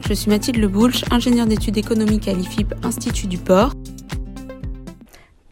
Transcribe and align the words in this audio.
je 0.00 0.14
suis 0.14 0.30
Mathilde 0.30 0.58
Leboulch, 0.58 1.04
ingénieure 1.10 1.46
d'études 1.46 1.76
économiques 1.76 2.28
à 2.28 2.32
l'IFIP, 2.32 2.74
Institut 2.82 3.26
du 3.26 3.38
Port. 3.38 3.72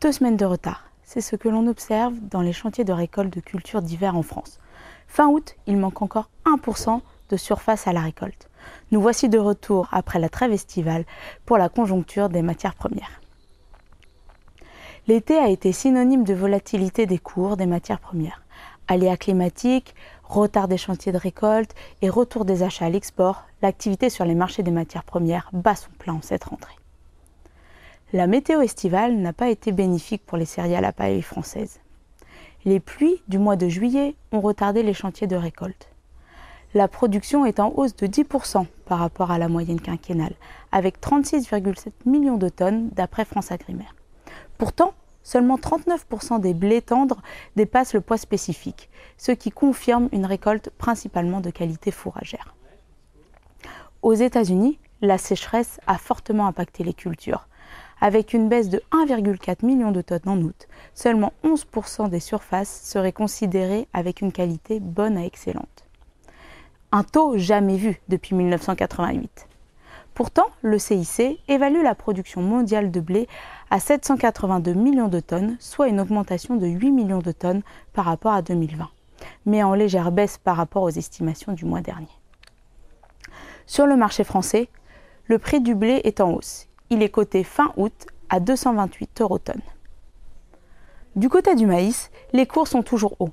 Deux 0.00 0.12
semaines 0.12 0.36
de 0.36 0.44
retard, 0.44 0.90
c'est 1.04 1.20
ce 1.20 1.36
que 1.36 1.48
l'on 1.48 1.66
observe 1.66 2.14
dans 2.30 2.40
les 2.40 2.52
chantiers 2.52 2.84
de 2.84 2.92
récolte 2.92 3.32
de 3.32 3.40
cultures 3.40 3.82
d'hiver 3.82 4.16
en 4.16 4.22
France. 4.22 4.58
Fin 5.06 5.28
août, 5.28 5.56
il 5.66 5.76
manque 5.76 6.02
encore 6.02 6.30
1% 6.46 7.00
de 7.30 7.36
surface 7.36 7.86
à 7.86 7.92
la 7.92 8.00
récolte. 8.00 8.48
Nous 8.90 9.00
voici 9.00 9.28
de 9.28 9.38
retour 9.38 9.88
après 9.92 10.18
la 10.18 10.28
trêve 10.28 10.52
estivale 10.52 11.04
pour 11.46 11.58
la 11.58 11.68
conjoncture 11.68 12.28
des 12.28 12.42
matières 12.42 12.74
premières. 12.74 13.20
L'été 15.06 15.36
a 15.38 15.48
été 15.48 15.72
synonyme 15.72 16.24
de 16.24 16.34
volatilité 16.34 17.06
des 17.06 17.18
cours 17.18 17.56
des 17.56 17.66
matières 17.66 18.00
premières. 18.00 18.42
Aléas 18.90 19.16
climatiques, 19.16 19.94
retard 20.24 20.66
des 20.66 20.76
chantiers 20.76 21.12
de 21.12 21.16
récolte 21.16 21.76
et 22.02 22.10
retour 22.10 22.44
des 22.44 22.64
achats 22.64 22.86
à 22.86 22.90
l'export, 22.90 23.44
l'activité 23.62 24.10
sur 24.10 24.24
les 24.24 24.34
marchés 24.34 24.64
des 24.64 24.72
matières 24.72 25.04
premières 25.04 25.48
bat 25.52 25.76
son 25.76 25.90
plein 25.96 26.14
en 26.14 26.22
cette 26.22 26.42
rentrée. 26.42 26.74
La 28.12 28.26
météo 28.26 28.60
estivale 28.62 29.16
n'a 29.16 29.32
pas 29.32 29.48
été 29.48 29.70
bénéfique 29.70 30.26
pour 30.26 30.36
les 30.36 30.44
céréales 30.44 30.84
à 30.84 30.90
paille 30.90 31.22
françaises. 31.22 31.78
Les 32.64 32.80
pluies 32.80 33.22
du 33.28 33.38
mois 33.38 33.54
de 33.54 33.68
juillet 33.68 34.16
ont 34.32 34.40
retardé 34.40 34.82
les 34.82 34.92
chantiers 34.92 35.28
de 35.28 35.36
récolte. 35.36 35.88
La 36.74 36.88
production 36.88 37.46
est 37.46 37.60
en 37.60 37.72
hausse 37.76 37.94
de 37.94 38.08
10% 38.08 38.66
par 38.86 38.98
rapport 38.98 39.30
à 39.30 39.38
la 39.38 39.46
moyenne 39.46 39.80
quinquennale, 39.80 40.34
avec 40.72 41.00
36,7 41.00 41.92
millions 42.06 42.38
de 42.38 42.48
tonnes 42.48 42.88
d'après 42.88 43.24
France 43.24 43.52
Agrimaire. 43.52 43.94
Pourtant, 44.58 44.94
seulement 45.22 45.56
39% 45.56 46.40
des 46.40 46.54
blés 46.54 46.82
tendres 46.82 47.22
dépassent 47.56 47.94
le 47.94 48.00
poids 48.00 48.18
spécifique, 48.18 48.88
ce 49.16 49.32
qui 49.32 49.50
confirme 49.50 50.08
une 50.12 50.26
récolte 50.26 50.70
principalement 50.70 51.40
de 51.40 51.50
qualité 51.50 51.90
fourragère. 51.90 52.54
Aux 54.02 54.14
États-Unis, 54.14 54.78
la 55.02 55.18
sécheresse 55.18 55.80
a 55.86 55.98
fortement 55.98 56.46
impacté 56.46 56.84
les 56.84 56.94
cultures. 56.94 57.46
Avec 58.00 58.32
une 58.32 58.48
baisse 58.48 58.70
de 58.70 58.82
1,4 58.92 59.64
million 59.64 59.92
de 59.92 60.00
tonnes 60.00 60.20
en 60.26 60.38
août, 60.38 60.68
seulement 60.94 61.34
11% 61.44 62.08
des 62.08 62.20
surfaces 62.20 62.80
seraient 62.82 63.12
considérées 63.12 63.88
avec 63.92 64.22
une 64.22 64.32
qualité 64.32 64.80
bonne 64.80 65.18
à 65.18 65.24
excellente. 65.24 65.84
Un 66.92 67.04
taux 67.04 67.36
jamais 67.36 67.76
vu 67.76 68.00
depuis 68.08 68.34
1988. 68.34 69.49
Pourtant, 70.20 70.48
le 70.60 70.78
CIC 70.78 71.40
évalue 71.48 71.82
la 71.82 71.94
production 71.94 72.42
mondiale 72.42 72.90
de 72.90 73.00
blé 73.00 73.26
à 73.70 73.80
782 73.80 74.74
millions 74.74 75.08
de 75.08 75.18
tonnes, 75.18 75.56
soit 75.60 75.88
une 75.88 75.98
augmentation 75.98 76.56
de 76.56 76.66
8 76.66 76.90
millions 76.90 77.20
de 77.20 77.32
tonnes 77.32 77.62
par 77.94 78.04
rapport 78.04 78.34
à 78.34 78.42
2020, 78.42 78.86
mais 79.46 79.62
en 79.62 79.72
légère 79.72 80.12
baisse 80.12 80.36
par 80.36 80.58
rapport 80.58 80.82
aux 80.82 80.90
estimations 80.90 81.54
du 81.54 81.64
mois 81.64 81.80
dernier. 81.80 82.10
Sur 83.64 83.86
le 83.86 83.96
marché 83.96 84.22
français, 84.22 84.68
le 85.24 85.38
prix 85.38 85.62
du 85.62 85.74
blé 85.74 86.02
est 86.04 86.20
en 86.20 86.32
hausse. 86.32 86.66
Il 86.90 87.02
est 87.02 87.08
coté 87.08 87.42
fin 87.42 87.72
août 87.78 88.06
à 88.28 88.40
228 88.40 89.22
euros 89.22 89.38
tonnes. 89.38 89.62
Du 91.16 91.30
côté 91.30 91.54
du 91.54 91.64
maïs, 91.64 92.10
les 92.34 92.44
cours 92.44 92.68
sont 92.68 92.82
toujours 92.82 93.16
hauts 93.20 93.32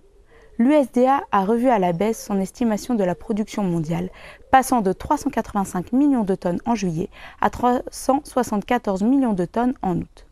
l'USDA 0.59 1.22
a 1.31 1.45
revu 1.45 1.69
à 1.69 1.80
la 1.80 1.94
baisse 1.94 2.23
son 2.23 2.39
estimation 2.39 2.95
de 2.95 3.03
la 3.03 3.16
production 3.16 3.63
mondiale, 3.63 4.09
passant 4.52 4.81
de 4.81 4.94
385 4.94 5.91
millions 5.94 6.23
de 6.23 6.36
tonnes 6.36 6.61
en 6.66 6.75
juillet 6.75 7.09
à 7.41 7.50
374 7.50 9.03
millions 9.03 9.33
de 9.33 9.45
tonnes 9.45 9.75
en 9.81 9.97
août. 9.97 10.25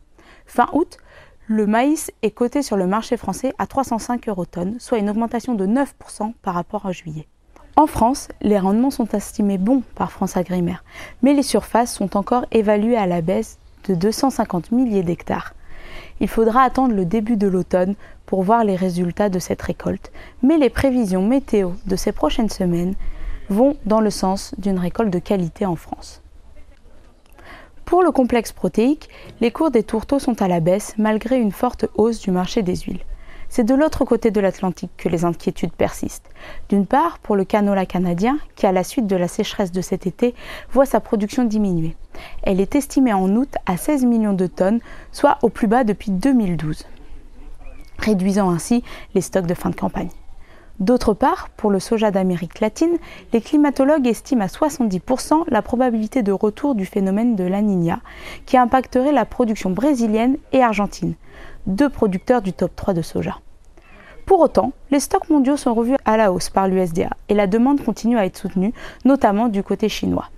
Fin 0.46 0.68
août, 0.72 0.98
le 1.46 1.66
maïs 1.66 2.10
est 2.22 2.32
coté 2.32 2.62
sur 2.62 2.76
le 2.76 2.86
marché 2.86 3.16
français 3.16 3.54
à 3.58 3.66
305 3.66 4.28
euros 4.28 4.46
tonnes, 4.46 4.80
soit 4.80 4.98
une 4.98 5.10
augmentation 5.10 5.54
de 5.54 5.66
9% 5.66 6.32
par 6.42 6.54
rapport 6.54 6.86
à 6.86 6.92
juillet. 6.92 7.28
En 7.76 7.86
France, 7.86 8.28
les 8.40 8.58
rendements 8.58 8.90
sont 8.90 9.08
estimés 9.08 9.58
bons 9.58 9.82
par 9.94 10.10
France 10.10 10.36
Agrimaire, 10.36 10.82
mais 11.22 11.34
les 11.34 11.42
surfaces 11.42 11.94
sont 11.94 12.16
encore 12.16 12.46
évaluées 12.50 12.96
à 12.96 13.06
la 13.06 13.20
baisse 13.20 13.58
de 13.86 13.94
250 13.94 14.72
milliers 14.72 15.02
d'hectares. 15.02 15.52
Il 16.20 16.28
faudra 16.28 16.62
attendre 16.62 16.94
le 16.94 17.04
début 17.04 17.36
de 17.36 17.46
l'automne 17.46 17.94
pour 18.24 18.42
voir 18.42 18.64
les 18.64 18.76
résultats 18.76 19.28
de 19.28 19.38
cette 19.38 19.62
récolte, 19.62 20.10
mais 20.42 20.58
les 20.58 20.70
prévisions 20.70 21.22
météo 21.22 21.72
de 21.86 21.96
ces 21.96 22.12
prochaines 22.12 22.50
semaines 22.50 22.94
vont 23.48 23.76
dans 23.84 24.00
le 24.00 24.10
sens 24.10 24.54
d'une 24.58 24.78
récolte 24.78 25.12
de 25.12 25.18
qualité 25.18 25.66
en 25.66 25.76
France. 25.76 26.22
Pour 27.84 28.02
le 28.02 28.10
complexe 28.10 28.52
protéique, 28.52 29.08
les 29.40 29.52
cours 29.52 29.70
des 29.70 29.84
tourteaux 29.84 30.18
sont 30.18 30.42
à 30.42 30.48
la 30.48 30.60
baisse 30.60 30.94
malgré 30.98 31.38
une 31.38 31.52
forte 31.52 31.86
hausse 31.94 32.20
du 32.20 32.32
marché 32.32 32.62
des 32.62 32.76
huiles. 32.76 33.04
C'est 33.56 33.64
de 33.64 33.74
l'autre 33.74 34.04
côté 34.04 34.30
de 34.30 34.38
l'Atlantique 34.38 34.90
que 34.98 35.08
les 35.08 35.24
inquiétudes 35.24 35.72
persistent. 35.72 36.28
D'une 36.68 36.84
part, 36.84 37.18
pour 37.20 37.36
le 37.36 37.44
canola 37.46 37.86
canadien, 37.86 38.38
qui 38.54 38.66
à 38.66 38.72
la 38.72 38.84
suite 38.84 39.06
de 39.06 39.16
la 39.16 39.28
sécheresse 39.28 39.72
de 39.72 39.80
cet 39.80 40.06
été 40.06 40.34
voit 40.72 40.84
sa 40.84 41.00
production 41.00 41.42
diminuer. 41.42 41.96
Elle 42.42 42.60
est 42.60 42.74
estimée 42.74 43.14
en 43.14 43.34
août 43.34 43.54
à 43.64 43.78
16 43.78 44.04
millions 44.04 44.34
de 44.34 44.46
tonnes, 44.46 44.80
soit 45.10 45.38
au 45.40 45.48
plus 45.48 45.68
bas 45.68 45.84
depuis 45.84 46.10
2012, 46.10 46.84
réduisant 47.98 48.50
ainsi 48.50 48.84
les 49.14 49.22
stocks 49.22 49.46
de 49.46 49.54
fin 49.54 49.70
de 49.70 49.74
campagne. 49.74 50.10
D'autre 50.78 51.14
part, 51.14 51.48
pour 51.56 51.70
le 51.70 51.80
soja 51.80 52.10
d'Amérique 52.10 52.60
latine, 52.60 52.98
les 53.32 53.40
climatologues 53.40 54.06
estiment 54.06 54.44
à 54.44 54.48
70% 54.48 55.44
la 55.48 55.62
probabilité 55.62 56.22
de 56.22 56.30
retour 56.30 56.74
du 56.74 56.84
phénomène 56.84 57.36
de 57.36 57.44
la 57.44 57.62
Niña, 57.62 58.00
qui 58.44 58.58
impacterait 58.58 59.12
la 59.12 59.24
production 59.24 59.70
brésilienne 59.70 60.36
et 60.52 60.62
argentine, 60.62 61.14
deux 61.66 61.88
producteurs 61.88 62.42
du 62.42 62.52
top 62.52 62.76
3 62.76 62.92
de 62.92 63.00
soja. 63.00 63.38
Pour 64.26 64.40
autant, 64.40 64.72
les 64.90 64.98
stocks 64.98 65.30
mondiaux 65.30 65.56
sont 65.56 65.72
revus 65.72 65.96
à 66.04 66.16
la 66.16 66.32
hausse 66.32 66.50
par 66.50 66.66
l'USDA 66.66 67.10
et 67.28 67.34
la 67.34 67.46
demande 67.46 67.82
continue 67.84 68.18
à 68.18 68.26
être 68.26 68.36
soutenue, 68.36 68.74
notamment 69.04 69.46
du 69.46 69.62
côté 69.62 69.88
chinois, 69.88 70.30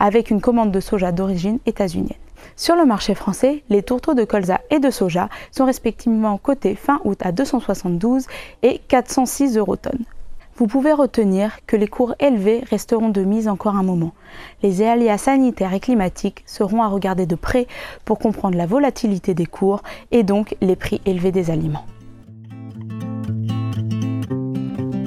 avec 0.00 0.30
une 0.30 0.40
commande 0.40 0.72
de 0.72 0.80
soja 0.80 1.12
d'origine 1.12 1.58
états-unienne. 1.66 2.16
Sur 2.56 2.76
le 2.76 2.86
marché 2.86 3.14
français, 3.14 3.62
les 3.68 3.82
tourteaux 3.82 4.14
de 4.14 4.24
colza 4.24 4.62
et 4.70 4.78
de 4.78 4.88
soja 4.88 5.28
sont 5.50 5.66
respectivement 5.66 6.38
cotés 6.38 6.74
fin 6.74 6.98
août 7.04 7.18
à 7.20 7.30
272 7.30 8.24
et 8.62 8.78
406 8.88 9.58
euros 9.58 9.76
tonnes. 9.76 10.06
Vous 10.56 10.66
pouvez 10.66 10.94
retenir 10.94 11.58
que 11.66 11.76
les 11.76 11.88
cours 11.88 12.14
élevés 12.18 12.64
resteront 12.70 13.10
de 13.10 13.20
mise 13.20 13.48
encore 13.48 13.76
un 13.76 13.82
moment. 13.82 14.14
Les 14.62 14.80
aléas 14.80 15.18
sanitaires 15.18 15.74
et 15.74 15.80
climatiques 15.80 16.42
seront 16.46 16.80
à 16.80 16.88
regarder 16.88 17.26
de 17.26 17.34
près 17.34 17.66
pour 18.06 18.18
comprendre 18.18 18.56
la 18.56 18.64
volatilité 18.64 19.34
des 19.34 19.44
cours 19.44 19.82
et 20.10 20.22
donc 20.22 20.56
les 20.62 20.76
prix 20.76 21.02
élevés 21.04 21.32
des 21.32 21.50
aliments. 21.50 21.84